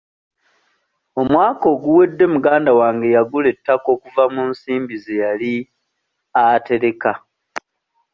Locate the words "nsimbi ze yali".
4.51-5.53